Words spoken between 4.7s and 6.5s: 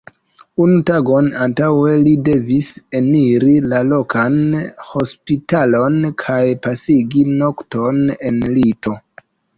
hospitalon kaj